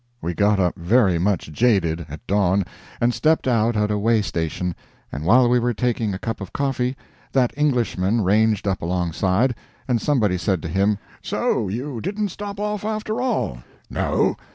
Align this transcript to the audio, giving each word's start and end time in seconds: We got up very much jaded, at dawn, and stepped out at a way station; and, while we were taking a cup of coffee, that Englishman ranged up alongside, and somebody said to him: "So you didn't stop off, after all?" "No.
We 0.19 0.33
got 0.33 0.59
up 0.59 0.75
very 0.79 1.19
much 1.19 1.51
jaded, 1.51 2.07
at 2.09 2.25
dawn, 2.25 2.63
and 2.99 3.13
stepped 3.13 3.47
out 3.47 3.75
at 3.77 3.91
a 3.91 3.99
way 3.99 4.23
station; 4.23 4.73
and, 5.11 5.25
while 5.25 5.47
we 5.47 5.59
were 5.59 5.75
taking 5.75 6.11
a 6.11 6.17
cup 6.17 6.41
of 6.41 6.51
coffee, 6.51 6.97
that 7.33 7.53
Englishman 7.55 8.21
ranged 8.23 8.67
up 8.67 8.81
alongside, 8.81 9.53
and 9.87 10.01
somebody 10.01 10.39
said 10.39 10.63
to 10.63 10.67
him: 10.69 10.97
"So 11.21 11.67
you 11.67 12.01
didn't 12.01 12.29
stop 12.29 12.59
off, 12.59 12.83
after 12.83 13.21
all?" 13.21 13.59
"No. 13.91 14.37